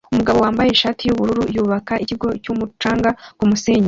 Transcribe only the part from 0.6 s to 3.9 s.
ishati yubururu yubaka ikigo cyumucanga kumusenyi